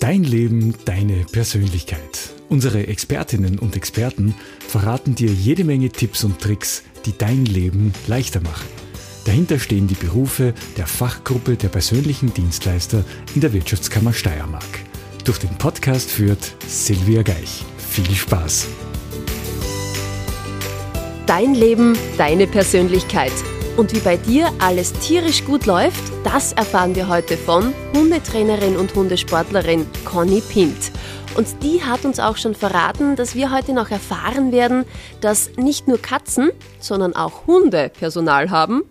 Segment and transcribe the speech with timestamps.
[0.00, 2.30] Dein Leben, deine Persönlichkeit.
[2.48, 4.34] Unsere Expertinnen und Experten
[4.66, 8.66] verraten dir jede Menge Tipps und Tricks, die dein Leben leichter machen.
[9.26, 13.04] Dahinter stehen die Berufe der Fachgruppe der persönlichen Dienstleister
[13.34, 14.64] in der Wirtschaftskammer Steiermark.
[15.26, 17.62] Durch den Podcast führt Silvia Geich.
[17.76, 18.68] Viel Spaß!
[21.26, 23.32] Dein Leben, deine Persönlichkeit.
[23.80, 28.94] Und wie bei dir alles tierisch gut läuft, das erfahren wir heute von Hundetrainerin und
[28.94, 30.90] Hundesportlerin Conny Pint.
[31.34, 34.84] Und die hat uns auch schon verraten, dass wir heute noch erfahren werden,
[35.22, 38.82] dass nicht nur Katzen, sondern auch Hunde Personal haben,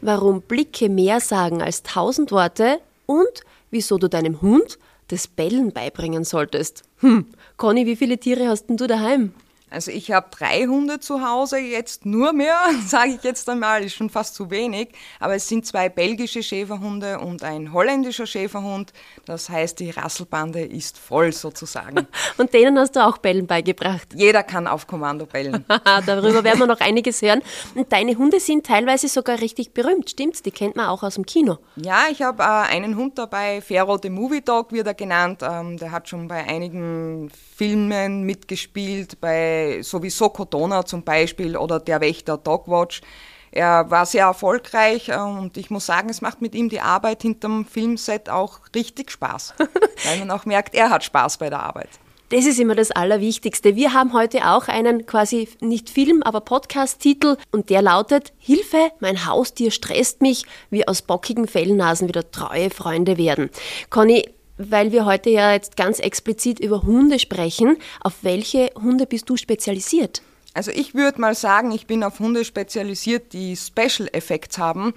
[0.00, 6.24] warum Blicke mehr sagen als tausend Worte und wieso du deinem Hund das Bellen beibringen
[6.24, 6.84] solltest.
[7.00, 7.26] Hm,
[7.58, 9.34] Conny, wie viele Tiere hast denn du daheim?
[9.70, 13.94] Also ich habe drei Hunde zu Hause, jetzt nur mehr, sage ich jetzt einmal, ist
[13.94, 14.88] schon fast zu wenig.
[15.20, 18.92] Aber es sind zwei belgische Schäferhunde und ein holländischer Schäferhund.
[19.24, 22.06] Das heißt, die Rasselbande ist voll sozusagen.
[22.36, 24.08] und denen hast du auch Bellen beigebracht?
[24.14, 25.64] Jeder kann auf Kommando bellen.
[26.06, 27.42] Darüber werden wir noch einiges hören.
[27.74, 30.42] Und deine Hunde sind teilweise sogar richtig berühmt, stimmt's?
[30.42, 31.58] Die kennt man auch aus dem Kino.
[31.76, 35.42] Ja, ich habe äh, einen Hund dabei, Ferro the Movie Dog wird er genannt.
[35.42, 42.00] Ähm, der hat schon bei einigen Filmen mitgespielt, bei sowieso Cotona zum Beispiel oder der
[42.00, 43.00] Wächter Dogwatch.
[43.52, 47.22] Er war sehr erfolgreich äh, und ich muss sagen, es macht mit ihm die Arbeit
[47.22, 49.54] hinterm Filmset auch richtig Spaß,
[50.04, 51.90] weil man auch merkt, er hat Spaß bei der Arbeit.
[52.30, 53.74] Das ist immer das Allerwichtigste.
[53.74, 59.26] Wir haben heute auch einen quasi nicht Film, aber Podcast-Titel und der lautet Hilfe, mein
[59.26, 63.50] Haustier stresst mich, wie aus bockigen Fellnasen wieder treue Freunde werden.
[63.90, 64.28] Conny,
[64.68, 67.76] weil wir heute ja jetzt ganz explizit über Hunde sprechen.
[68.00, 70.22] Auf welche Hunde bist du spezialisiert?
[70.52, 74.94] Also ich würde mal sagen, ich bin auf Hunde spezialisiert, die Special Effects haben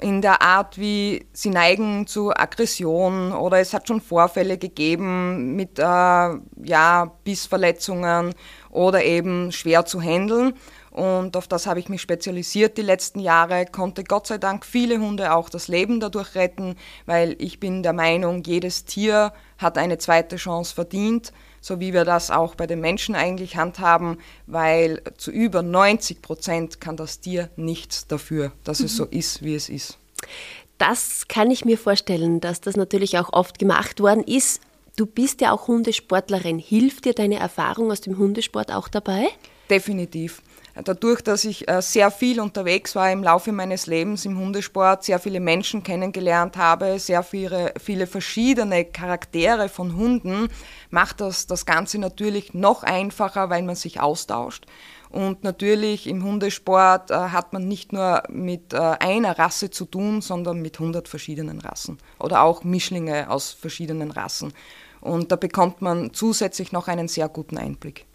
[0.00, 5.78] in der Art, wie sie neigen zu Aggression oder es hat schon Vorfälle gegeben mit
[5.78, 8.34] äh, ja, Bissverletzungen
[8.70, 10.52] oder eben schwer zu handeln.
[10.96, 14.98] Und auf das habe ich mich spezialisiert die letzten Jahre, konnte Gott sei Dank viele
[14.98, 16.74] Hunde auch das Leben dadurch retten,
[17.04, 22.06] weil ich bin der Meinung, jedes Tier hat eine zweite Chance verdient, so wie wir
[22.06, 27.50] das auch bei den Menschen eigentlich handhaben, weil zu über 90 Prozent kann das Tier
[27.56, 28.86] nichts dafür, dass mhm.
[28.86, 29.98] es so ist, wie es ist.
[30.78, 34.62] Das kann ich mir vorstellen, dass das natürlich auch oft gemacht worden ist.
[34.96, 36.58] Du bist ja auch Hundesportlerin.
[36.58, 39.28] Hilft dir deine Erfahrung aus dem Hundesport auch dabei?
[39.68, 40.40] Definitiv.
[40.84, 45.18] Dadurch, dass ich äh, sehr viel unterwegs war im Laufe meines Lebens im Hundesport, sehr
[45.18, 50.48] viele Menschen kennengelernt habe, sehr viele, viele verschiedene Charaktere von Hunden,
[50.90, 54.66] macht das das Ganze natürlich noch einfacher, weil man sich austauscht.
[55.08, 60.20] Und natürlich im Hundesport äh, hat man nicht nur mit äh, einer Rasse zu tun,
[60.20, 64.52] sondern mit 100 verschiedenen Rassen oder auch Mischlinge aus verschiedenen Rassen.
[65.00, 68.05] Und da bekommt man zusätzlich noch einen sehr guten Einblick.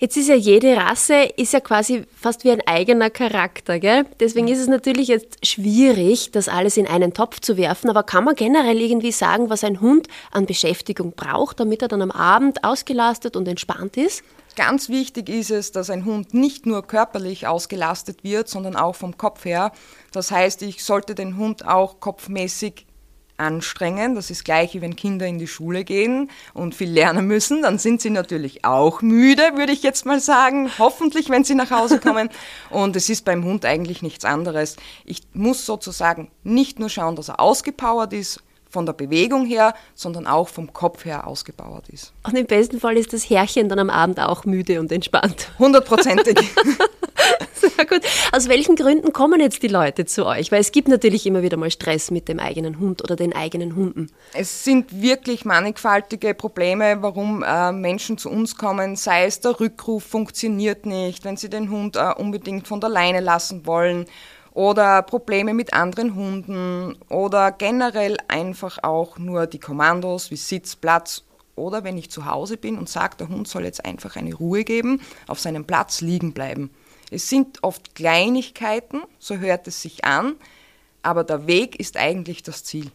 [0.00, 4.06] Jetzt ist ja jede Rasse ist ja quasi fast wie ein eigener Charakter, gell?
[4.20, 8.22] Deswegen ist es natürlich jetzt schwierig, das alles in einen Topf zu werfen, aber kann
[8.22, 12.62] man generell irgendwie sagen, was ein Hund an Beschäftigung braucht, damit er dann am Abend
[12.62, 14.22] ausgelastet und entspannt ist?
[14.58, 19.16] Ganz wichtig ist es, dass ein Hund nicht nur körperlich ausgelastet wird, sondern auch vom
[19.16, 19.70] Kopf her.
[20.10, 22.87] Das heißt, ich sollte den Hund auch kopfmäßig
[23.38, 24.14] anstrengen.
[24.14, 27.62] Das ist gleich, wie wenn Kinder in die Schule gehen und viel lernen müssen.
[27.62, 30.70] Dann sind sie natürlich auch müde, würde ich jetzt mal sagen.
[30.78, 32.28] Hoffentlich, wenn sie nach Hause kommen.
[32.70, 34.76] Und es ist beim Hund eigentlich nichts anderes.
[35.04, 40.26] Ich muss sozusagen nicht nur schauen, dass er ausgepowert ist, von der Bewegung her, sondern
[40.26, 42.12] auch vom Kopf her ausgebaut ist.
[42.24, 45.50] Und im besten Fall ist das Herrchen dann am Abend auch müde und entspannt.
[45.58, 46.38] Hundertprozentig.
[47.54, 48.02] Sehr gut.
[48.32, 50.52] Aus welchen Gründen kommen jetzt die Leute zu euch?
[50.52, 53.74] Weil es gibt natürlich immer wieder mal Stress mit dem eigenen Hund oder den eigenen
[53.74, 54.10] Hunden.
[54.32, 58.96] Es sind wirklich mannigfaltige Probleme, warum äh, Menschen zu uns kommen.
[58.96, 63.20] Sei es der Rückruf funktioniert nicht, wenn sie den Hund äh, unbedingt von der Leine
[63.20, 64.06] lassen wollen
[64.58, 71.22] oder Probleme mit anderen Hunden oder generell einfach auch nur die Kommandos wie Sitz, Platz
[71.54, 74.64] oder wenn ich zu Hause bin und sage, der Hund soll jetzt einfach eine Ruhe
[74.64, 76.70] geben, auf seinem Platz liegen bleiben.
[77.12, 80.34] Es sind oft Kleinigkeiten, so hört es sich an,
[81.04, 82.90] aber der Weg ist eigentlich das Ziel.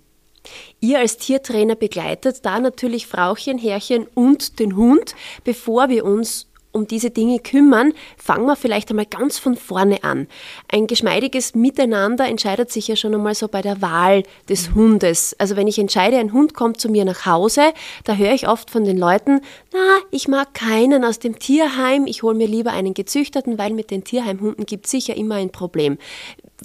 [0.81, 5.15] Ihr als Tiertrainer begleitet da natürlich Frauchen, Herrchen und den Hund,
[5.45, 10.27] bevor wir uns um diese Dinge kümmern, fangen wir vielleicht einmal ganz von vorne an.
[10.69, 14.75] Ein geschmeidiges Miteinander entscheidet sich ja schon einmal so bei der Wahl des mhm.
[14.75, 15.35] Hundes.
[15.39, 17.73] Also wenn ich entscheide, ein Hund kommt zu mir nach Hause,
[18.03, 19.39] da höre ich oft von den Leuten,
[19.71, 23.91] na, ich mag keinen aus dem Tierheim, ich hole mir lieber einen gezüchteten, weil mit
[23.91, 25.97] den Tierheimhunden gibt es sicher immer ein Problem.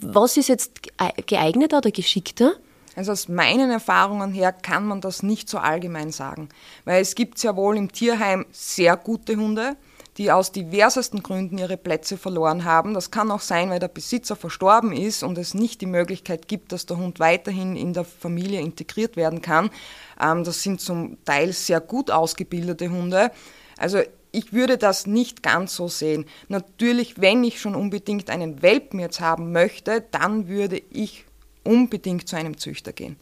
[0.01, 0.73] Was ist jetzt
[1.27, 2.53] geeigneter oder geschickter?
[2.99, 6.49] Also aus meinen Erfahrungen her kann man das nicht so allgemein sagen,
[6.85, 9.77] weil es gibt ja wohl im Tierheim sehr gute Hunde,
[10.19, 12.93] die aus diversesten Gründen ihre Plätze verloren haben.
[12.93, 16.73] Das kann auch sein, weil der Besitzer verstorben ist und es nicht die Möglichkeit gibt,
[16.73, 19.71] dass der Hund weiterhin in der Familie integriert werden kann.
[20.21, 23.31] Ähm, das sind zum Teil sehr gut ausgebildete Hunde.
[23.79, 24.01] Also
[24.33, 26.27] ich würde das nicht ganz so sehen.
[26.49, 31.25] Natürlich, wenn ich schon unbedingt einen Welpen jetzt haben möchte, dann würde ich
[31.63, 33.17] unbedingt zu einem Züchter gehen,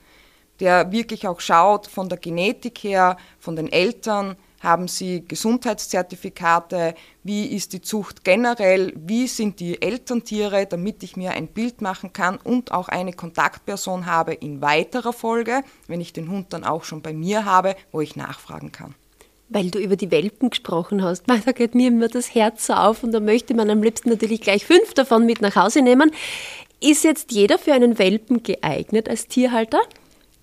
[0.60, 7.46] der wirklich auch schaut von der Genetik her, von den Eltern, haben sie Gesundheitszertifikate, wie
[7.46, 12.36] ist die Zucht generell, wie sind die Elterntiere, damit ich mir ein Bild machen kann
[12.36, 17.02] und auch eine Kontaktperson habe in weiterer Folge, wenn ich den Hund dann auch schon
[17.02, 18.94] bei mir habe, wo ich nachfragen kann.
[19.48, 23.04] Weil du über die Welpen gesprochen hast, da geht mir immer das Herz so auf
[23.04, 26.10] und da möchte man am liebsten natürlich gleich fünf davon mit nach Hause nehmen.
[26.80, 29.80] Ist jetzt jeder für einen Welpen geeignet als Tierhalter?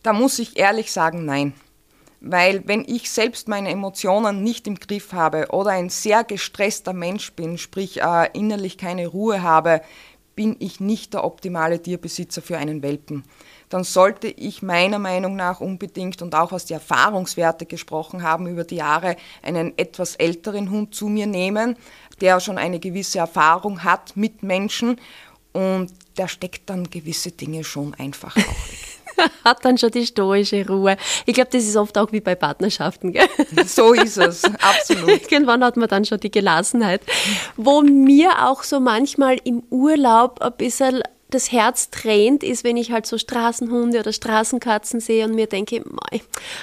[0.04, 1.54] Da muss ich ehrlich sagen, nein.
[2.25, 7.33] Weil wenn ich selbst meine Emotionen nicht im Griff habe oder ein sehr gestresster Mensch
[7.33, 9.81] bin, sprich äh, innerlich keine Ruhe habe,
[10.33, 13.25] bin ich nicht der optimale Tierbesitzer für einen Welpen.
[13.67, 18.63] Dann sollte ich meiner Meinung nach unbedingt und auch aus die Erfahrungswerte gesprochen haben über
[18.63, 21.75] die Jahre einen etwas älteren Hund zu mir nehmen,
[22.21, 24.95] der schon eine gewisse Erfahrung hat mit Menschen
[25.51, 28.41] und der steckt dann gewisse Dinge schon einfach auch.
[29.44, 30.98] hat dann schon die stoische Ruhe.
[31.25, 33.12] Ich glaube, das ist oft auch wie bei Partnerschaften.
[33.12, 33.27] Gell?
[33.65, 35.10] So ist es, absolut.
[35.31, 37.01] Irgendwann hat man dann schon die Gelassenheit.
[37.56, 41.01] Wo mir auch so manchmal im Urlaub ein bisschen
[41.33, 45.83] das Herz tränt, ist, wenn ich halt so Straßenhunde oder Straßenkatzen sehe und mir denke,
[45.86, 46.21] mei,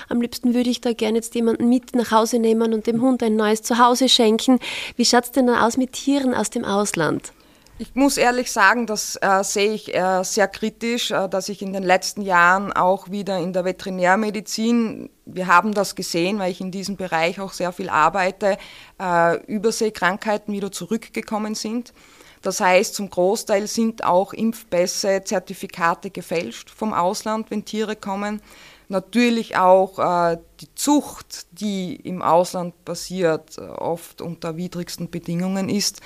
[0.09, 3.23] am liebsten würde ich da gerne jetzt jemanden mit nach Hause nehmen und dem Hund
[3.23, 4.61] ein neues Zuhause schenken.
[4.97, 7.33] Wie schaut es denn dann aus mit Tieren aus dem Ausland?
[7.81, 11.73] Ich muss ehrlich sagen, das äh, sehe ich äh, sehr kritisch, äh, dass ich in
[11.73, 16.71] den letzten Jahren auch wieder in der Veterinärmedizin, wir haben das gesehen, weil ich in
[16.71, 18.59] diesem Bereich auch sehr viel arbeite,
[19.01, 21.95] äh, Überseekrankheiten wieder zurückgekommen sind.
[22.43, 28.43] Das heißt, zum Großteil sind auch Impfpässe, Zertifikate gefälscht vom Ausland, wenn Tiere kommen.
[28.91, 36.01] Natürlich auch äh, die Zucht, die im Ausland passiert, äh, oft unter widrigsten Bedingungen ist.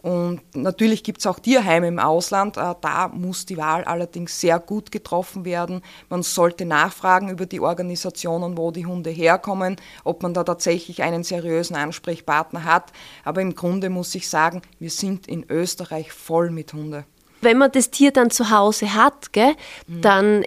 [0.00, 2.56] Und natürlich gibt es auch Tierheime im Ausland.
[2.56, 5.82] Äh, da muss die Wahl allerdings sehr gut getroffen werden.
[6.08, 11.24] Man sollte nachfragen über die Organisationen, wo die Hunde herkommen, ob man da tatsächlich einen
[11.24, 12.90] seriösen Ansprechpartner hat.
[13.22, 17.04] Aber im Grunde muss ich sagen, wir sind in Österreich voll mit Hunde.
[17.42, 19.54] Wenn man das Tier dann zu Hause hat, gell,
[19.86, 20.00] mhm.
[20.00, 20.44] dann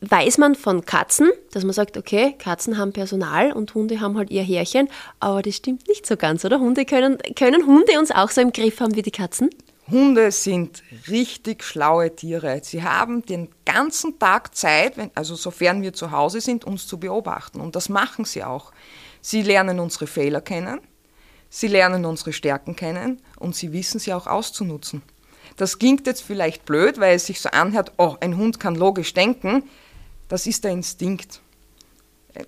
[0.00, 4.30] weiß man von Katzen, dass man sagt, okay, Katzen haben Personal und Hunde haben halt
[4.30, 4.88] ihr Härchen,
[5.20, 6.60] aber das stimmt nicht so ganz, oder?
[6.60, 9.50] Hunde können, können Hunde uns auch so im Griff haben wie die Katzen?
[9.90, 12.60] Hunde sind richtig schlaue Tiere.
[12.62, 17.00] Sie haben den ganzen Tag Zeit, wenn, also sofern wir zu Hause sind, uns zu
[17.00, 17.60] beobachten.
[17.60, 18.72] Und das machen sie auch.
[19.22, 20.80] Sie lernen unsere Fehler kennen,
[21.48, 25.02] sie lernen unsere Stärken kennen und sie wissen sie auch auszunutzen.
[25.56, 29.12] Das klingt jetzt vielleicht blöd, weil es sich so anhört, oh, ein Hund kann logisch
[29.12, 29.64] denken.
[30.28, 31.40] Das ist der Instinkt.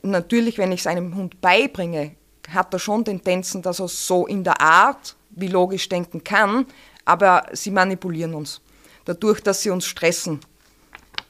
[0.03, 2.15] Natürlich, wenn ich es einem Hund beibringe,
[2.49, 6.67] hat er schon Tendenzen, dass er so in der Art wie logisch denken kann,
[7.05, 8.61] aber sie manipulieren uns.
[9.05, 10.41] Dadurch, dass sie uns stressen,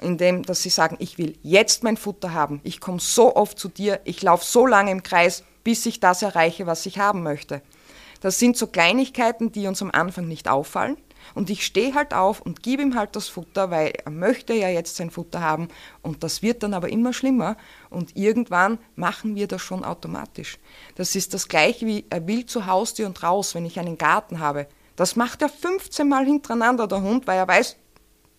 [0.00, 3.69] indem dass sie sagen, ich will jetzt mein Futter haben, ich komme so oft zu
[3.69, 7.63] dir, ich laufe so lange im Kreis, bis ich das erreiche, was ich haben möchte.
[8.20, 10.96] Das sind so Kleinigkeiten, die uns am Anfang nicht auffallen,
[11.34, 14.69] und ich stehe halt auf und gebe ihm halt das Futter, weil er möchte ja
[14.69, 15.69] jetzt sein Futter haben.
[16.03, 17.56] Und das wird dann aber immer schlimmer.
[17.89, 20.58] Und irgendwann machen wir das schon automatisch.
[20.96, 24.41] Das ist das gleiche wie er will zu Haustür und raus, wenn ich einen Garten
[24.41, 24.67] habe.
[24.96, 27.77] Das macht er 15 Mal hintereinander, der Hund, weil er weiß,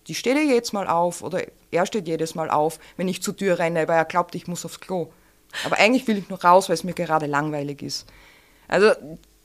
[0.08, 3.36] die steht ja jetzt mal auf oder er steht jedes Mal auf, wenn ich zur
[3.36, 5.12] Tür renne, weil er glaubt, ich muss aufs Klo.
[5.66, 8.06] Aber eigentlich will ich nur raus, weil es mir gerade langweilig ist.
[8.68, 8.92] Also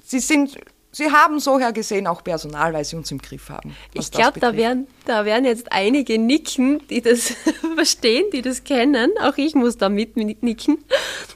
[0.03, 0.59] sie sind
[0.93, 3.77] Sie haben so her gesehen auch Personal, weil Sie uns im Griff haben.
[3.93, 7.35] Ich glaube, da werden, da werden jetzt einige nicken, die das
[7.75, 9.13] verstehen, die das kennen.
[9.23, 10.79] Auch ich muss da mit nicken.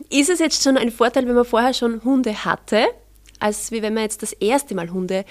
[0.09, 2.87] Ist es jetzt schon ein Vorteil, wenn man vorher schon Hunde hatte,
[3.39, 5.25] als wie wenn man jetzt das erste Mal Hunde,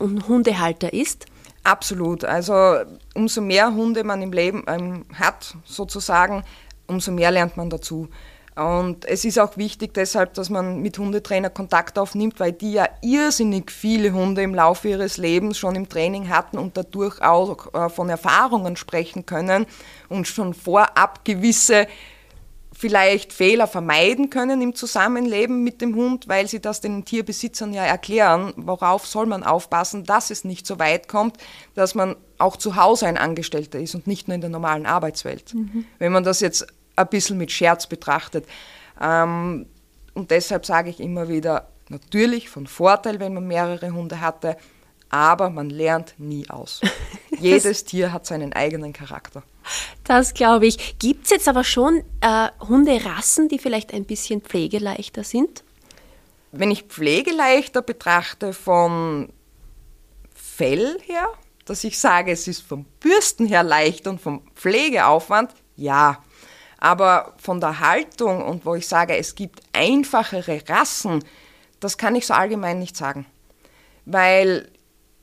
[0.00, 1.26] Hundehalter ist?
[1.62, 2.24] Absolut.
[2.24, 2.78] Also
[3.14, 6.42] umso mehr Hunde man im Leben ähm, hat, sozusagen,
[6.86, 8.08] umso mehr lernt man dazu.
[8.56, 12.88] Und es ist auch wichtig deshalb, dass man mit Hundetrainer Kontakt aufnimmt, weil die ja
[13.00, 17.88] irrsinnig viele Hunde im Laufe ihres Lebens schon im Training hatten und dadurch auch äh,
[17.88, 19.66] von Erfahrungen sprechen können
[20.08, 21.86] und schon vorab gewisse
[22.80, 27.84] vielleicht Fehler vermeiden können im Zusammenleben mit dem Hund, weil sie das den Tierbesitzern ja
[27.84, 31.36] erklären, worauf soll man aufpassen, dass es nicht so weit kommt,
[31.74, 35.52] dass man auch zu Hause ein Angestellter ist und nicht nur in der normalen Arbeitswelt.
[35.52, 35.84] Mhm.
[35.98, 36.66] Wenn man das jetzt
[37.00, 38.46] ein bisschen mit Scherz betrachtet.
[39.00, 39.66] Ähm,
[40.14, 44.56] und deshalb sage ich immer wieder, natürlich von Vorteil, wenn man mehrere Hunde hatte,
[45.08, 46.80] aber man lernt nie aus.
[47.38, 49.42] Jedes Tier hat seinen eigenen Charakter.
[50.04, 50.98] Das glaube ich.
[50.98, 55.64] Gibt es jetzt aber schon äh, Hunderassen, die vielleicht ein bisschen pflegeleichter sind?
[56.52, 59.32] Wenn ich pflegeleichter betrachte von
[60.34, 61.28] Fell her,
[61.64, 66.22] dass ich sage, es ist vom Bürsten her leicht und vom Pflegeaufwand, ja.
[66.80, 71.22] Aber von der Haltung und wo ich sage, es gibt einfachere Rassen,
[71.78, 73.26] das kann ich so allgemein nicht sagen.
[74.06, 74.70] Weil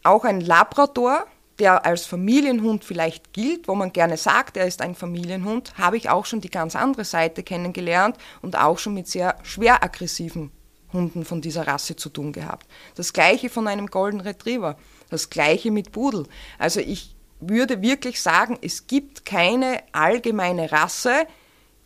[0.03, 1.25] auch ein Labrador,
[1.59, 6.09] der als Familienhund vielleicht gilt, wo man gerne sagt, er ist ein Familienhund, habe ich
[6.09, 10.51] auch schon die ganz andere Seite kennengelernt und auch schon mit sehr schwer aggressiven
[10.93, 12.67] Hunden von dieser Rasse zu tun gehabt.
[12.95, 14.77] Das gleiche von einem Golden Retriever,
[15.09, 16.27] das gleiche mit Pudel.
[16.59, 21.27] Also ich würde wirklich sagen, es gibt keine allgemeine Rasse,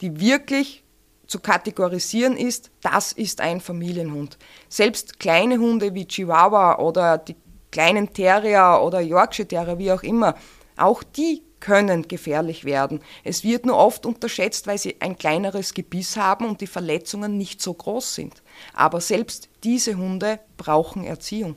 [0.01, 0.83] die wirklich
[1.27, 4.37] zu kategorisieren ist, das ist ein Familienhund.
[4.67, 7.35] Selbst kleine Hunde wie Chihuahua oder die
[7.71, 10.35] kleinen Terrier oder Yorkshire Terrier, wie auch immer,
[10.75, 12.99] auch die können gefährlich werden.
[13.23, 17.61] Es wird nur oft unterschätzt, weil sie ein kleineres Gebiss haben und die Verletzungen nicht
[17.61, 18.41] so groß sind.
[18.73, 21.55] Aber selbst diese Hunde brauchen Erziehung.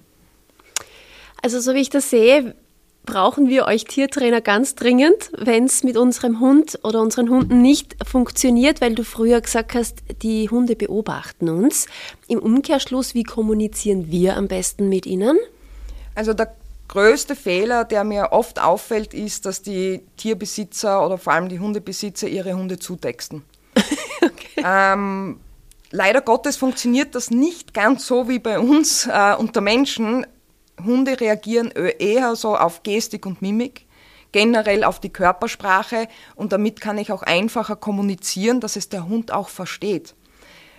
[1.43, 2.55] Also so wie ich das sehe,
[3.05, 7.97] brauchen wir euch Tiertrainer ganz dringend, wenn es mit unserem Hund oder unseren Hunden nicht
[8.07, 11.87] funktioniert, weil du früher gesagt hast, die Hunde beobachten uns.
[12.29, 15.39] Im Umkehrschluss, wie kommunizieren wir am besten mit ihnen?
[16.15, 16.55] Also der
[16.89, 22.29] größte Fehler, der mir oft auffällt, ist, dass die Tierbesitzer oder vor allem die Hundebesitzer
[22.29, 23.43] ihre Hunde zutexten.
[24.23, 24.63] okay.
[24.65, 25.41] ähm,
[25.91, 30.27] leider Gottes funktioniert das nicht ganz so wie bei uns äh, unter Menschen.
[30.83, 33.87] Hunde reagieren eher so auf Gestik und Mimik,
[34.33, 39.33] generell auf die Körpersprache und damit kann ich auch einfacher kommunizieren, dass es der Hund
[39.33, 40.15] auch versteht.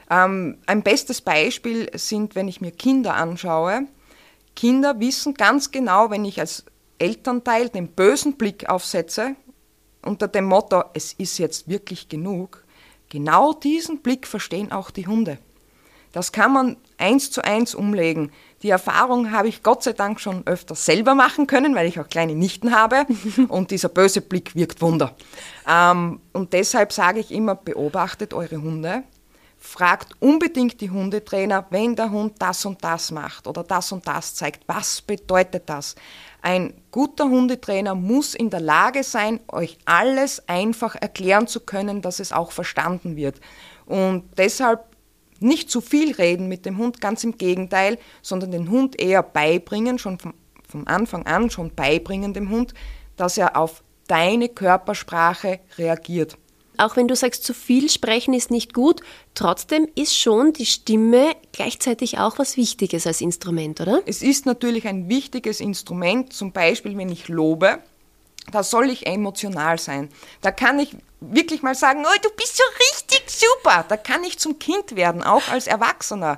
[0.10, 3.88] Ähm, ein bestes Beispiel sind, wenn ich mir Kinder anschaue.
[4.56, 6.66] Kinder wissen ganz genau, wenn ich als
[7.00, 9.36] Elternteil den bösen Blick aufsetze,
[10.04, 12.64] unter dem Motto, es ist jetzt wirklich genug,
[13.10, 15.40] genau diesen Blick verstehen auch die Hunde.
[16.16, 18.32] Das kann man eins zu eins umlegen.
[18.64, 22.08] Die Erfahrung habe ich Gott sei Dank schon öfter selber machen können, weil ich auch
[22.08, 23.06] kleine Nichten habe
[23.50, 25.14] und dieser böse Blick wirkt Wunder.
[25.68, 29.04] Ähm, und deshalb sage ich immer, beobachtet eure Hunde,
[29.58, 34.36] fragt unbedingt die Hundetrainer, wenn der Hund das und das macht oder das und das
[34.36, 35.96] zeigt, was bedeutet das?
[36.42, 42.22] Ein guter Hundetrainer muss in der Lage sein, euch alles einfach erklären zu können, dass
[42.22, 43.42] es auch verstanden wird.
[43.86, 44.95] Und deshalb
[45.40, 50.00] nicht zu viel reden mit dem Hund, ganz im Gegenteil, sondern den Hund eher beibringen,
[50.00, 50.34] schon vom,
[50.68, 52.74] vom Anfang an schon beibringen dem Hund,
[53.18, 56.38] dass er auf deine Körpersprache reagiert.
[56.78, 59.02] Auch wenn du sagst, zu viel sprechen ist nicht gut,
[59.34, 64.02] trotzdem ist schon die Stimme gleichzeitig auch was Wichtiges als Instrument, oder?
[64.06, 67.80] Es ist natürlich ein wichtiges Instrument, zum Beispiel wenn ich lobe,
[68.52, 70.10] da soll ich emotional sein.
[70.42, 73.86] Da kann ich wirklich mal sagen, oh, du bist so richtig super.
[73.88, 76.38] Da kann ich zum Kind werden, auch als Erwachsener.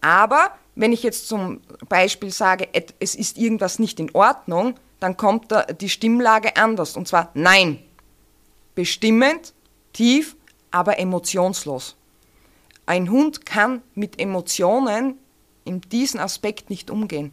[0.00, 5.50] Aber wenn ich jetzt zum Beispiel sage, es ist irgendwas nicht in Ordnung, dann kommt
[5.50, 6.96] da die Stimmlage anders.
[6.96, 7.82] Und zwar nein.
[8.74, 9.52] Bestimmend,
[9.92, 10.36] tief,
[10.70, 11.96] aber emotionslos.
[12.86, 15.18] Ein Hund kann mit Emotionen
[15.64, 17.32] in diesem Aspekt nicht umgehen.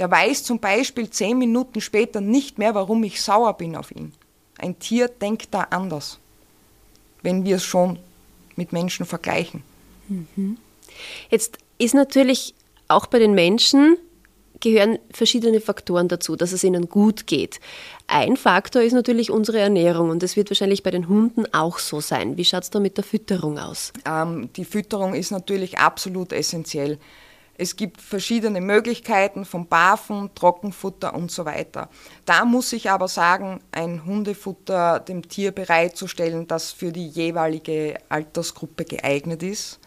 [0.00, 4.14] Der weiß zum Beispiel zehn Minuten später nicht mehr, warum ich sauer bin auf ihn.
[4.56, 6.18] Ein Tier denkt da anders,
[7.22, 7.98] wenn wir es schon
[8.56, 9.62] mit Menschen vergleichen.
[10.08, 10.56] Mhm.
[11.28, 12.54] Jetzt ist natürlich
[12.88, 13.98] auch bei den Menschen
[14.60, 17.60] gehören verschiedene Faktoren dazu, dass es ihnen gut geht.
[18.06, 22.00] Ein Faktor ist natürlich unsere Ernährung und das wird wahrscheinlich bei den Hunden auch so
[22.00, 22.38] sein.
[22.38, 23.92] Wie schaut es da mit der Fütterung aus?
[24.06, 26.98] Ähm, die Fütterung ist natürlich absolut essentiell.
[27.60, 31.90] Es gibt verschiedene Möglichkeiten von Barfen, Trockenfutter und so weiter.
[32.24, 38.86] Da muss ich aber sagen, ein Hundefutter dem Tier bereitzustellen, das für die jeweilige Altersgruppe
[38.86, 39.78] geeignet ist.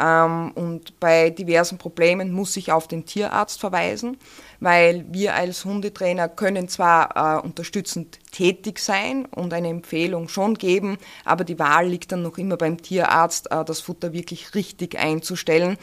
[0.00, 4.16] Ähm, und bei diversen Problemen muss ich auf den Tierarzt verweisen,
[4.60, 10.96] weil wir als Hundetrainer können zwar äh, unterstützend tätig sein und eine Empfehlung schon geben,
[11.26, 15.76] aber die Wahl liegt dann noch immer beim Tierarzt, äh, das Futter wirklich richtig einzustellen.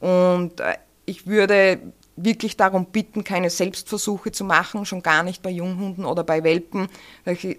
[0.00, 0.74] Und äh,
[1.04, 1.80] ich würde
[2.16, 6.88] wirklich darum bitten, keine Selbstversuche zu machen, schon gar nicht bei Junghunden oder bei Welpen,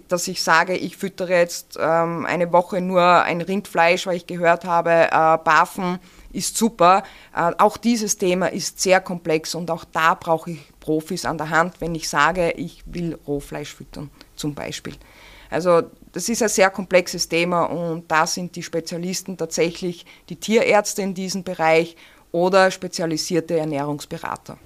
[0.08, 4.64] dass ich sage, ich füttere jetzt ähm, eine Woche nur ein Rindfleisch, weil ich gehört
[4.64, 6.00] habe, äh, Bafen
[6.32, 7.04] ist super.
[7.34, 11.50] Äh, auch dieses Thema ist sehr komplex und auch da brauche ich Profis an der
[11.50, 14.94] Hand, wenn ich sage, ich will Rohfleisch füttern zum Beispiel.
[15.50, 21.02] Also das ist ein sehr komplexes Thema und da sind die Spezialisten tatsächlich die Tierärzte
[21.02, 21.96] in diesem Bereich
[22.32, 24.58] oder spezialisierte Ernährungsberater.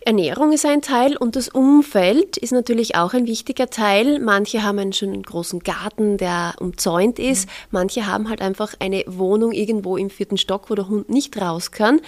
[0.00, 4.20] Ernährung ist ein Teil und das Umfeld ist natürlich auch ein wichtiger Teil.
[4.20, 7.46] Manche haben einen schönen großen Garten, der umzäunt ist.
[7.46, 7.52] Mhm.
[7.72, 11.72] Manche haben halt einfach eine Wohnung irgendwo im vierten Stock, wo der Hund nicht raus
[11.72, 12.00] kann.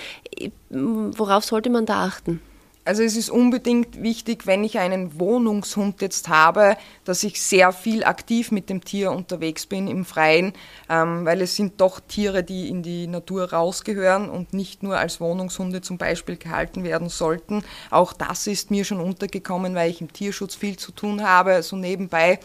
[0.70, 2.40] Worauf sollte man da achten?
[2.82, 8.04] Also es ist unbedingt wichtig, wenn ich einen Wohnungshund jetzt habe, dass ich sehr viel
[8.04, 10.54] aktiv mit dem Tier unterwegs bin im Freien,
[10.88, 15.20] ähm, weil es sind doch Tiere, die in die Natur rausgehören und nicht nur als
[15.20, 17.62] Wohnungshunde zum Beispiel gehalten werden sollten.
[17.90, 21.76] Auch das ist mir schon untergekommen, weil ich im Tierschutz viel zu tun habe, so
[21.76, 22.40] nebenbei.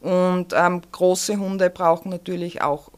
[0.00, 2.90] Und ähm, große Hunde brauchen natürlich auch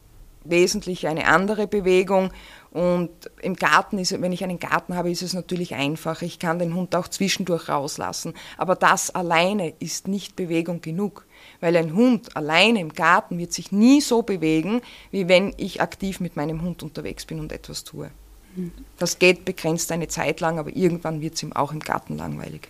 [0.43, 2.31] wesentlich eine andere Bewegung
[2.71, 3.09] und
[3.41, 6.21] im Garten ist, wenn ich einen Garten habe, ist es natürlich einfach.
[6.21, 8.33] Ich kann den Hund auch zwischendurch rauslassen.
[8.57, 11.25] Aber das alleine ist nicht Bewegung genug.
[11.61, 16.19] Weil ein Hund alleine im Garten wird sich nie so bewegen, wie wenn ich aktiv
[16.19, 18.11] mit meinem Hund unterwegs bin und etwas tue.
[18.97, 22.69] Das geht begrenzt eine Zeit lang, aber irgendwann wird es ihm auch im Garten langweilig.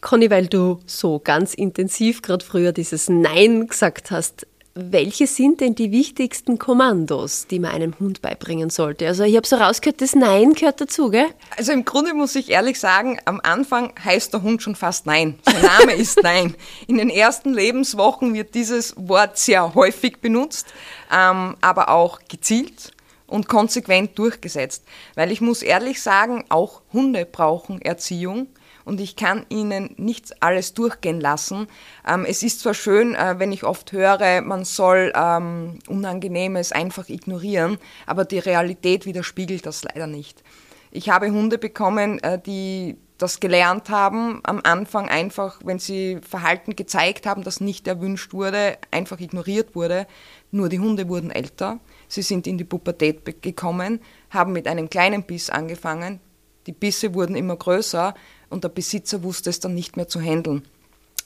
[0.00, 5.74] Conny, weil du so ganz intensiv gerade früher dieses Nein gesagt hast, welche sind denn
[5.74, 9.06] die wichtigsten Kommandos, die man einem Hund beibringen sollte?
[9.06, 11.26] Also ich habe so rausgehört, das Nein gehört dazu, gell?
[11.56, 15.38] Also im Grunde muss ich ehrlich sagen, am Anfang heißt der Hund schon fast Nein.
[15.44, 16.54] Sein Name ist Nein.
[16.86, 20.66] In den ersten Lebenswochen wird dieses Wort sehr häufig benutzt,
[21.12, 22.92] ähm, aber auch gezielt
[23.26, 24.84] und konsequent durchgesetzt.
[25.14, 28.46] Weil ich muss ehrlich sagen, auch Hunde brauchen Erziehung
[28.84, 31.66] und ich kann ihnen nicht alles durchgehen lassen.
[32.06, 37.08] Ähm, es ist zwar schön, äh, wenn ich oft höre, man soll ähm, Unangenehmes einfach
[37.08, 40.42] ignorieren, aber die Realität widerspiegelt das leider nicht.
[40.90, 46.74] Ich habe Hunde bekommen, äh, die das gelernt haben, am Anfang einfach, wenn sie Verhalten
[46.74, 50.08] gezeigt haben, das nicht erwünscht wurde, einfach ignoriert wurde.
[50.50, 55.22] Nur die Hunde wurden älter, sie sind in die Pubertät gekommen, haben mit einem kleinen
[55.22, 56.20] Biss angefangen,
[56.66, 58.14] die Bisse wurden immer größer,
[58.52, 60.62] und der Besitzer wusste es dann nicht mehr zu handeln,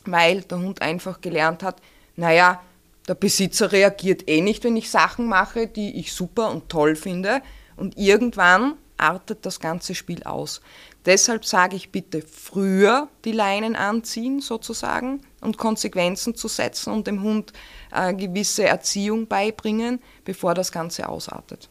[0.04, 1.82] weil der Hund einfach gelernt hat,
[2.16, 2.62] naja,
[3.08, 7.42] der Besitzer reagiert eh nicht, wenn ich Sachen mache, die ich super und toll finde
[7.76, 10.60] und irgendwann artet das ganze Spiel aus.
[11.04, 17.22] Deshalb sage ich bitte früher die Leinen anziehen sozusagen und Konsequenzen zu setzen und dem
[17.22, 17.52] Hund
[17.92, 21.68] äh, gewisse Erziehung beibringen, bevor das Ganze ausartet.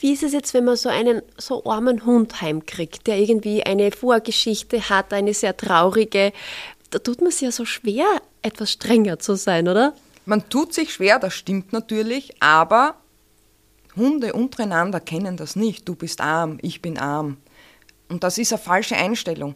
[0.00, 3.92] Wie ist es jetzt, wenn man so einen so armen Hund heimkriegt, der irgendwie eine
[3.92, 6.32] Vorgeschichte hat, eine sehr traurige?
[6.88, 8.06] Da tut man es ja so schwer,
[8.40, 9.94] etwas strenger zu sein, oder?
[10.24, 12.94] Man tut sich schwer, das stimmt natürlich, aber
[13.94, 15.86] Hunde untereinander kennen das nicht.
[15.86, 17.36] Du bist arm, ich bin arm.
[18.08, 19.54] Und das ist eine falsche Einstellung,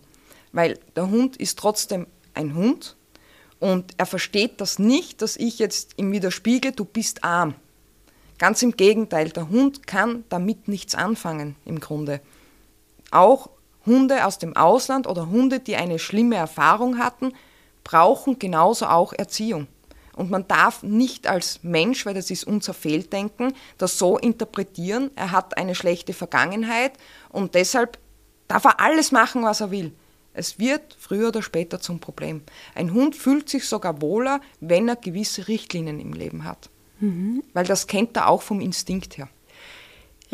[0.52, 2.96] weil der Hund ist trotzdem ein Hund
[3.60, 7.54] und er versteht das nicht, dass ich jetzt ihm widerspiegel, du bist arm.
[8.44, 12.20] Ganz im Gegenteil, der Hund kann damit nichts anfangen im Grunde.
[13.10, 13.48] Auch
[13.86, 17.32] Hunde aus dem Ausland oder Hunde, die eine schlimme Erfahrung hatten,
[17.84, 19.66] brauchen genauso auch Erziehung.
[20.14, 25.30] Und man darf nicht als Mensch, weil das ist unser Fehldenken, das so interpretieren, er
[25.30, 26.92] hat eine schlechte Vergangenheit
[27.30, 27.98] und deshalb
[28.46, 29.94] darf er alles machen, was er will.
[30.34, 32.42] Es wird früher oder später zum Problem.
[32.74, 36.68] Ein Hund fühlt sich sogar wohler, wenn er gewisse Richtlinien im Leben hat.
[37.04, 37.42] Mhm.
[37.52, 39.28] Weil das kennt er auch vom Instinkt her.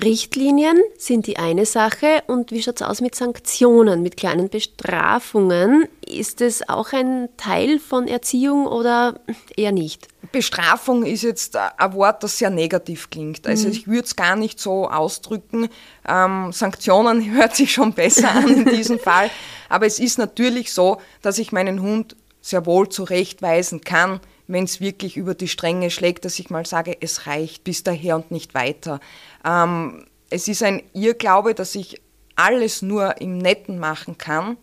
[0.02, 5.88] Richtlinien sind die eine Sache und wie schaut es aus mit Sanktionen, mit kleinen Bestrafungen?
[6.06, 9.20] Ist es auch ein Teil von Erziehung oder
[9.56, 10.08] eher nicht?
[10.32, 13.46] Bestrafung ist jetzt ein Wort, das sehr negativ klingt.
[13.46, 13.72] Also mhm.
[13.72, 15.68] ich würde es gar nicht so ausdrücken.
[16.08, 19.28] Ähm, Sanktionen hört sich schon besser an in diesem Fall.
[19.68, 24.20] Aber es ist natürlich so, dass ich meinen Hund sehr wohl zurechtweisen kann,
[24.52, 28.16] wenn es wirklich über die Stränge schlägt, dass ich mal sage, es reicht bis daher
[28.16, 29.00] und nicht weiter.
[29.44, 32.00] Ähm, es ist ein Irrglaube, dass ich
[32.36, 34.56] alles nur im Netten machen kann.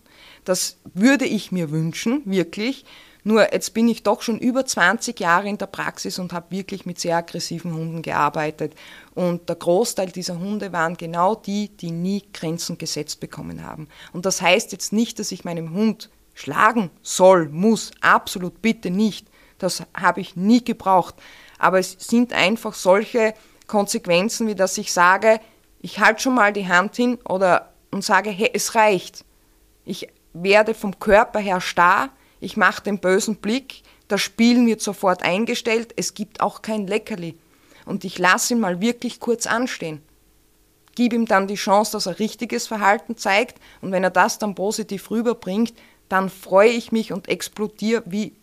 [0.44, 2.84] Das würde ich mir wünschen, wirklich.
[3.24, 6.86] Nur jetzt bin ich doch schon über 20 Jahre in der Praxis und habe wirklich
[6.86, 8.74] mit sehr aggressiven Hunden gearbeitet.
[9.14, 13.88] Und der Großteil dieser Hunde waren genau die, die nie Grenzen gesetzt bekommen haben.
[14.12, 19.26] Und das heißt jetzt nicht, dass ich meinem Hund schlagen soll, muss, absolut bitte nicht.
[19.58, 21.16] Das habe ich nie gebraucht.
[21.58, 23.34] Aber es sind einfach solche
[23.66, 25.40] Konsequenzen, wie dass ich sage,
[25.80, 29.24] ich halte schon mal die Hand hin oder und sage, hey, es reicht.
[29.84, 35.22] Ich werde vom Körper her starr, ich mache den bösen Blick, das Spielen wird sofort
[35.22, 37.38] eingestellt, es gibt auch kein Leckerli.
[37.84, 40.02] Und ich lasse ihn mal wirklich kurz anstehen.
[40.94, 44.54] gebe ihm dann die Chance, dass er richtiges Verhalten zeigt und wenn er das dann
[44.54, 45.72] positiv rüberbringt,
[46.08, 48.34] dann freue ich mich und explodiere wie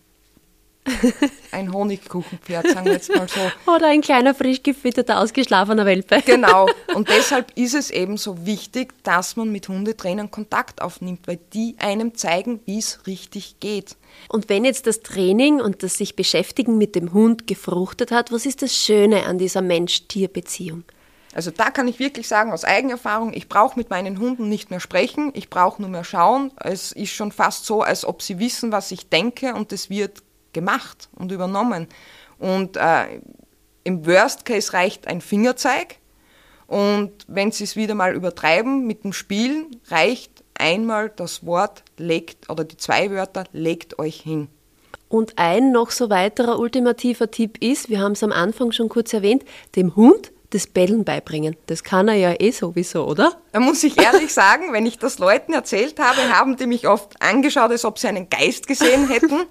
[1.51, 3.39] ein Honigkuchenpferd, sagen wir jetzt mal so.
[3.71, 6.21] Oder ein kleiner, frisch gefütterter, ausgeschlafener Welpe.
[6.25, 6.67] Genau.
[6.95, 11.75] Und deshalb ist es eben so wichtig, dass man mit Hundetrainern Kontakt aufnimmt, weil die
[11.79, 13.95] einem zeigen, wie es richtig geht.
[14.29, 18.45] Und wenn jetzt das Training und das sich beschäftigen mit dem Hund gefruchtet hat, was
[18.45, 20.83] ist das Schöne an dieser Mensch-Tier-Beziehung?
[21.33, 24.79] Also da kann ich wirklich sagen, aus Eigenerfahrung, ich brauche mit meinen Hunden nicht mehr
[24.79, 26.51] sprechen, ich brauche nur mehr schauen.
[26.63, 30.23] Es ist schon fast so, als ob sie wissen, was ich denke und es wird
[30.55, 31.87] gemacht und übernommen.
[32.39, 33.21] Und äh,
[33.83, 35.97] im Worst Case reicht ein Fingerzeig
[36.67, 42.49] und wenn sie es wieder mal übertreiben mit dem Spielen, reicht einmal das Wort legt
[42.49, 44.47] oder die zwei Wörter legt euch hin.
[45.07, 49.13] Und ein noch so weiterer ultimativer Tipp ist, wir haben es am Anfang schon kurz
[49.13, 49.43] erwähnt,
[49.75, 51.55] dem Hund das Bellen beibringen.
[51.67, 53.33] Das kann er ja eh sowieso, oder?
[53.51, 57.21] Da muss ich ehrlich sagen, wenn ich das Leuten erzählt habe, haben die mich oft
[57.21, 59.41] angeschaut, als ob sie einen Geist gesehen hätten.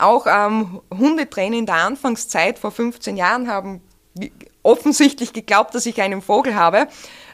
[0.00, 3.82] Auch ähm, Hundetrainer in der Anfangszeit vor 15 Jahren haben
[4.62, 6.88] offensichtlich geglaubt, dass ich einen Vogel habe.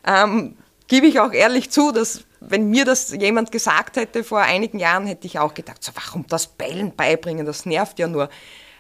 [0.06, 0.56] Ähm,
[0.88, 5.06] Gebe ich auch ehrlich zu, dass wenn mir das jemand gesagt hätte vor einigen Jahren,
[5.06, 8.28] hätte ich auch gedacht, so, warum das Bellen beibringen, das nervt ja nur.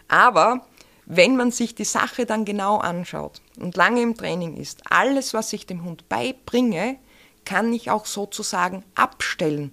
[0.06, 0.64] Aber
[1.04, 5.52] wenn man sich die Sache dann genau anschaut und lange im Training ist, alles, was
[5.52, 6.96] ich dem Hund beibringe,
[7.44, 9.72] kann ich auch sozusagen abstellen.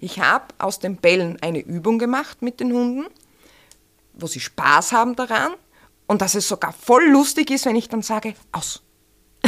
[0.00, 3.06] Ich habe aus dem Bellen eine Übung gemacht mit den Hunden,
[4.14, 5.52] wo sie Spaß haben daran
[6.06, 8.82] und dass es sogar voll lustig ist, wenn ich dann sage, aus,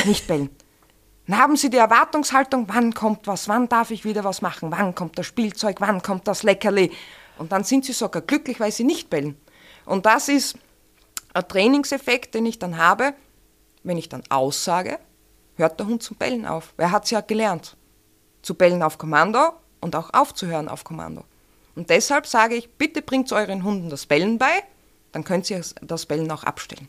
[0.05, 0.51] nicht bellen.
[1.27, 4.95] Dann haben sie die Erwartungshaltung, wann kommt was, wann darf ich wieder was machen, wann
[4.95, 6.93] kommt das Spielzeug, wann kommt das Leckerli.
[7.39, 9.41] Und dann sind sie sogar glücklich, weil sie nicht bellen.
[9.87, 10.59] Und das ist
[11.33, 13.15] ein Trainingseffekt, den ich dann habe,
[13.83, 14.99] wenn ich dann aussage,
[15.57, 16.75] hört der Hund zum Bellen auf.
[16.77, 17.77] Wer hat es ja gelernt?
[18.43, 21.25] Zu bellen auf Kommando und auch aufzuhören auf Kommando.
[21.75, 24.63] Und deshalb sage ich, bitte bringt euren Hunden das Bellen bei,
[25.13, 26.89] dann könnt ihr das Bellen auch abstellen.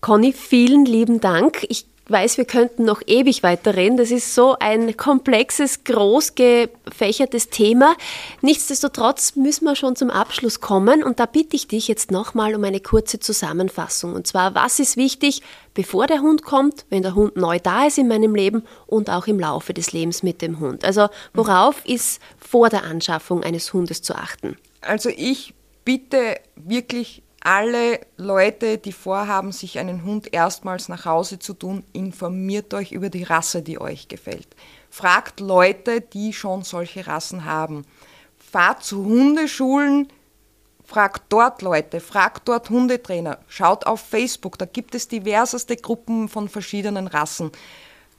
[0.00, 1.66] Conny, vielen lieben Dank.
[1.68, 3.96] Ich weiß, wir könnten noch ewig weiterreden.
[3.96, 7.94] Das ist so ein komplexes, groß gefächertes Thema.
[8.40, 12.64] Nichtsdestotrotz müssen wir schon zum Abschluss kommen und da bitte ich dich jetzt nochmal um
[12.64, 14.14] eine kurze Zusammenfassung.
[14.14, 15.42] Und zwar, was ist wichtig,
[15.74, 19.26] bevor der Hund kommt, wenn der Hund neu da ist in meinem Leben und auch
[19.26, 20.84] im Laufe des Lebens mit dem Hund?
[20.84, 24.56] Also worauf ist vor der Anschaffung eines Hundes zu achten?
[24.80, 31.54] Also ich bitte wirklich alle Leute, die vorhaben, sich einen Hund erstmals nach Hause zu
[31.54, 34.48] tun, informiert euch über die Rasse, die euch gefällt.
[34.90, 37.86] Fragt Leute, die schon solche Rassen haben.
[38.36, 40.08] Fahrt zu Hundeschulen,
[40.84, 46.48] fragt dort Leute, fragt dort Hundetrainer, schaut auf Facebook, da gibt es diverseste Gruppen von
[46.48, 47.52] verschiedenen Rassen.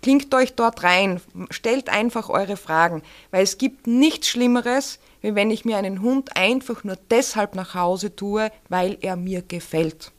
[0.01, 5.51] Klingt euch dort rein, stellt einfach eure Fragen, weil es gibt nichts Schlimmeres, wie wenn
[5.51, 10.11] ich mir einen Hund einfach nur deshalb nach Hause tue, weil er mir gefällt.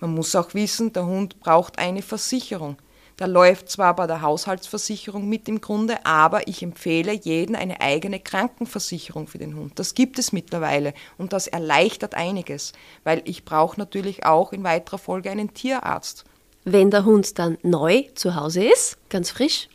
[0.00, 2.76] Man muss auch wissen, der Hund braucht eine Versicherung.
[3.20, 8.18] Der läuft zwar bei der Haushaltsversicherung mit im Grunde, aber ich empfehle jeden eine eigene
[8.18, 9.78] Krankenversicherung für den Hund.
[9.78, 12.72] Das gibt es mittlerweile und das erleichtert einiges,
[13.04, 16.24] weil ich brauche natürlich auch in weiterer Folge einen Tierarzt.
[16.64, 19.68] Wenn der Hund dann neu zu Hause ist, ganz frisch,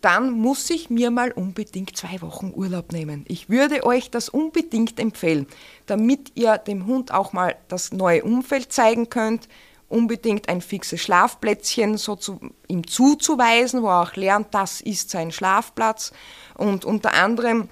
[0.00, 3.24] dann muss ich mir mal unbedingt zwei Wochen Urlaub nehmen.
[3.26, 5.46] Ich würde euch das unbedingt empfehlen,
[5.86, 9.48] damit ihr dem Hund auch mal das neue Umfeld zeigen könnt,
[9.88, 15.30] unbedingt ein fixes Schlafplätzchen so zu, ihm zuzuweisen, wo er auch lernt, das ist sein
[15.30, 16.12] Schlafplatz.
[16.54, 17.68] Und unter anderem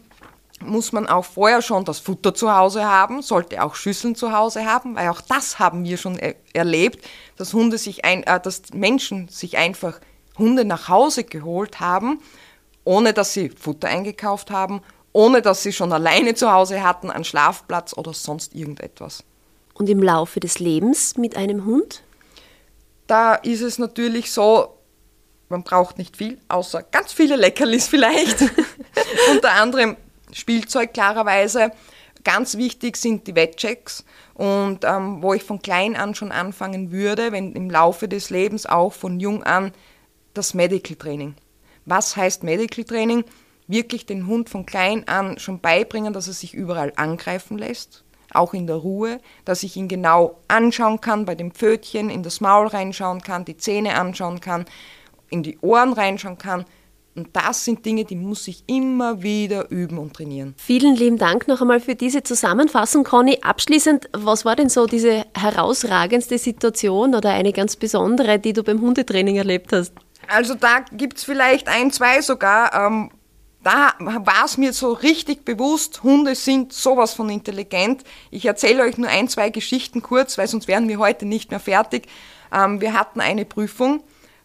[0.67, 4.65] muss man auch vorher schon das Futter zu Hause haben, sollte auch Schüsseln zu Hause
[4.65, 7.05] haben, weil auch das haben wir schon er erlebt,
[7.37, 10.01] dass Hunde sich ein, äh, dass Menschen sich einfach
[10.39, 12.21] Hunde nach Hause geholt haben,
[12.85, 17.25] ohne dass sie Futter eingekauft haben, ohne dass sie schon alleine zu Hause hatten, einen
[17.25, 19.25] Schlafplatz oder sonst irgendetwas.
[19.75, 22.03] Und im Laufe des Lebens mit einem Hund?
[23.07, 24.79] Da ist es natürlich so,
[25.49, 28.41] man braucht nicht viel, außer ganz viele Leckerlis vielleicht.
[29.33, 29.97] Unter anderem
[30.33, 31.71] Spielzeug klarerweise.
[32.25, 37.33] Ganz wichtig sind die Wettchecks und ähm, wo ich von klein an schon anfangen würde,
[37.33, 39.73] wenn im Laufe des Lebens auch von jung an
[40.35, 41.35] das Medical Training.
[41.85, 43.25] Was heißt Medical Training?
[43.67, 48.55] Wirklich den Hund von klein an schon beibringen, dass er sich überall angreifen lässt, auch
[48.55, 52.69] in der Ruhe, dass ich ihn genau anschauen kann, bei dem Pfötchen in das Maul
[52.69, 54.65] reinschauen kann, die Zähne anschauen kann,
[55.29, 56.65] in die Ohren reinschauen kann.
[57.15, 60.55] Und das sind Dinge, die muss ich immer wieder üben und trainieren.
[60.57, 63.39] Vielen lieben Dank noch einmal für diese Zusammenfassung, Conny.
[63.43, 68.81] Abschließend, was war denn so diese herausragendste Situation oder eine ganz besondere, die du beim
[68.81, 69.93] Hundetraining erlebt hast?
[70.29, 72.73] Also da gibt es vielleicht ein, zwei sogar.
[72.75, 73.11] Ähm,
[73.63, 78.03] da war es mir so richtig bewusst, Hunde sind sowas von intelligent.
[78.31, 81.61] Ich erzähle euch nur ein, zwei Geschichten kurz, weil sonst wären wir heute nicht mehr
[81.61, 82.09] fertig.
[82.53, 84.03] Ähm, wir hatten eine Prüfung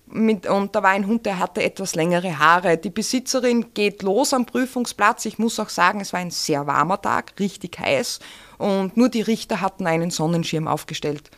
[0.09, 2.77] mit, und da war ein Hund, der hatte etwas längere Haare.
[2.77, 5.25] Die Besitzerin geht los am Prüfungsplatz.
[5.25, 8.19] Ich muss auch sagen, es war ein sehr warmer Tag, richtig heiß
[8.57, 11.29] und nur die Richter hatten einen Sonnenschirm aufgestellt.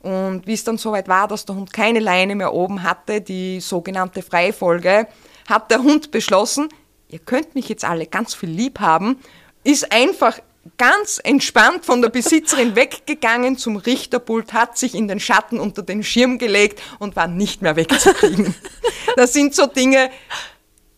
[0.00, 3.60] Und wie es dann soweit war, dass der Hund keine Leine mehr oben hatte, die
[3.60, 5.08] sogenannte Freifolge,
[5.48, 6.68] hat der Hund beschlossen,
[7.08, 9.18] ihr könnt mich jetzt alle ganz viel lieb haben,
[9.62, 10.38] ist einfach
[10.78, 16.02] ganz entspannt von der Besitzerin weggegangen zum Richterpult, hat sich in den Schatten unter den
[16.02, 18.54] Schirm gelegt und war nicht mehr wegzukriegen.
[19.16, 20.10] das sind so Dinge,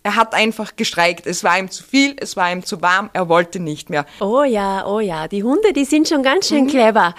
[0.07, 1.27] er hat einfach gestreikt.
[1.27, 4.07] Es war ihm zu viel, es war ihm zu warm, er wollte nicht mehr.
[4.21, 6.69] Oh ja, oh ja, die Hunde, die sind schon ganz schön mhm.
[6.69, 7.15] clever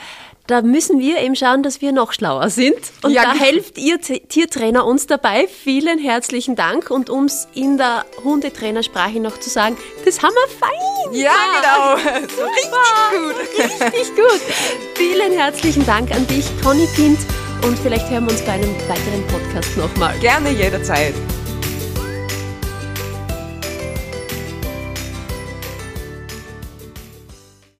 [0.48, 2.78] da müssen wir eben schauen, dass wir noch schlauer sind.
[3.04, 3.44] Und ja, da genau.
[3.44, 5.48] helft ihr Tiertrainer uns dabei.
[5.48, 6.90] Vielen herzlichen Dank.
[6.90, 11.14] Und um es in der Hundetrainersprache noch zu sagen, das haben wir fein.
[11.14, 11.32] Ja,
[11.62, 12.18] genau.
[12.38, 12.72] So richtig
[13.12, 13.94] gut.
[13.94, 14.42] Richtig gut.
[14.96, 17.20] Vielen herzlichen Dank an dich, Conny Pint.
[17.64, 20.18] Und vielleicht hören wir uns bei einem weiteren Podcast nochmal.
[20.20, 21.14] Gerne jederzeit.